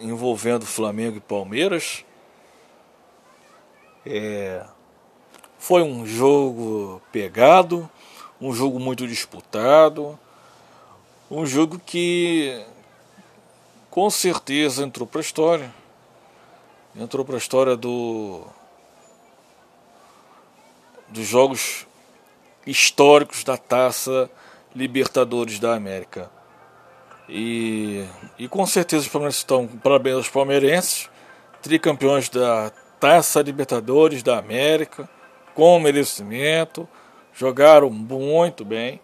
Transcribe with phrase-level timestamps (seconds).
[0.00, 2.04] envolvendo Flamengo e Palmeiras.
[4.04, 4.64] É,
[5.58, 7.88] foi um jogo pegado,
[8.40, 10.18] um jogo muito disputado,
[11.30, 12.64] um jogo que
[13.88, 15.72] com certeza entrou para a história.
[16.96, 18.42] Entrou para a história do
[21.08, 21.86] dos jogos
[22.66, 24.30] históricos da Taça
[24.74, 26.30] Libertadores da América.
[27.34, 28.06] E,
[28.38, 31.08] e com certeza os palmeirenses estão parabéns aos palmeirenses,
[31.62, 35.08] tricampeões da Taça Libertadores da América,
[35.54, 36.86] com merecimento,
[37.32, 39.00] jogaram muito bem.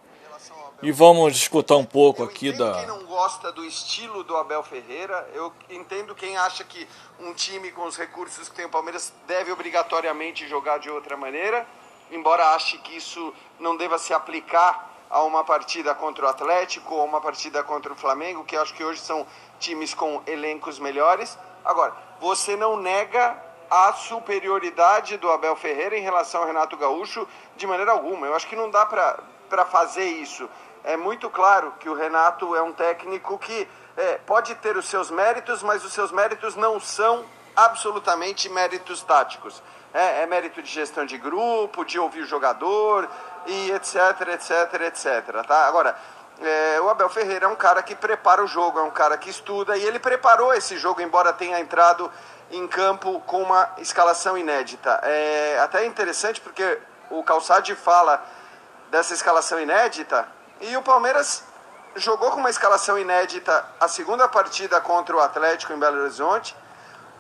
[0.82, 2.74] E vamos escutar um pouco eu aqui da.
[2.74, 6.86] Quem não gosta do estilo do Abel Ferreira, eu entendo quem acha que
[7.18, 11.66] um time com os recursos que tem o Palmeiras deve obrigatoriamente jogar de outra maneira,
[12.12, 17.04] embora ache que isso não deva se aplicar a uma partida contra o Atlético ou
[17.04, 19.26] uma partida contra o Flamengo, que acho que hoje são
[19.58, 21.38] times com elencos melhores.
[21.64, 23.36] Agora, você não nega
[23.70, 27.26] a superioridade do Abel Ferreira em relação ao Renato Gaúcho
[27.56, 28.26] de maneira alguma.
[28.26, 30.48] Eu acho que não dá para fazer isso.
[30.84, 35.10] É muito claro que o Renato é um técnico que é, pode ter os seus
[35.10, 37.24] méritos, mas os seus méritos não são
[37.58, 39.62] absolutamente méritos táticos.
[39.92, 43.08] É, é mérito de gestão de grupo, de ouvir o jogador,
[43.46, 45.46] e etc, etc, etc.
[45.46, 45.66] Tá?
[45.66, 45.96] Agora,
[46.40, 49.28] é, o Abel Ferreira é um cara que prepara o jogo, é um cara que
[49.28, 52.10] estuda e ele preparou esse jogo, embora tenha entrado
[52.50, 55.00] em campo com uma escalação inédita.
[55.02, 56.78] É até interessante porque
[57.10, 58.24] o Calçade fala
[58.90, 60.28] dessa escalação inédita
[60.60, 61.42] e o Palmeiras
[61.96, 66.54] jogou com uma escalação inédita a segunda partida contra o Atlético em Belo Horizonte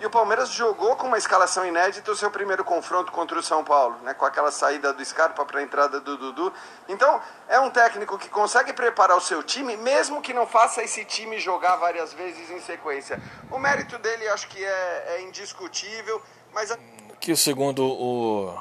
[0.00, 3.64] e o Palmeiras jogou com uma escalação inédita o seu primeiro confronto contra o São
[3.64, 6.52] Paulo, né, com aquela saída do Scarpa para a entrada do Dudu.
[6.88, 11.04] Então, é um técnico que consegue preparar o seu time, mesmo que não faça esse
[11.04, 13.20] time jogar várias vezes em sequência.
[13.50, 16.22] O mérito dele acho que é, é indiscutível,
[16.52, 16.76] mas.
[17.20, 18.54] Que segundo o,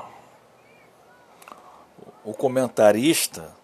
[2.23, 3.55] o comentarista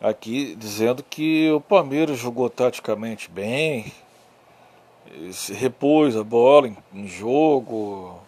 [0.00, 3.92] aqui dizendo que o Palmeiras jogou taticamente bem,
[5.32, 8.18] se repôs a bola em, em, jogo,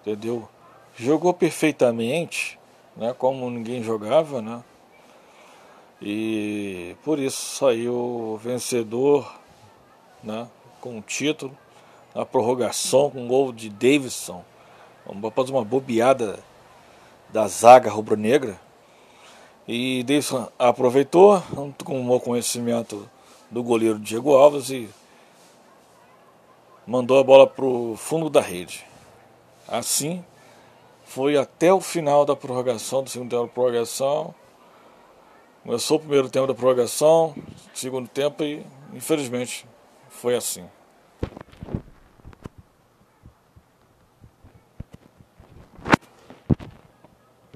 [0.00, 0.48] entendeu?
[0.96, 2.58] Jogou perfeitamente,
[2.96, 3.14] né?
[3.16, 4.62] Como ninguém jogava, né?
[6.00, 9.34] E por isso saiu vencedor,
[10.22, 10.48] né?
[10.80, 11.56] Com o título,
[12.14, 14.44] na prorrogação com o gol de Davidson,
[15.26, 16.38] após uma bobeada
[17.28, 18.60] da zaga rubro-negra.
[19.66, 21.42] E Davidson aproveitou,
[22.04, 23.08] bom conhecimento
[23.50, 24.88] do goleiro Diego Alves e
[26.90, 28.84] mandou a bola para o fundo da rede.
[29.68, 30.24] Assim,
[31.04, 34.34] foi até o final da prorrogação, do segundo tempo da prorrogação.
[35.62, 37.32] Começou o primeiro tempo da prorrogação,
[37.72, 39.64] segundo tempo e, infelizmente,
[40.08, 40.68] foi assim.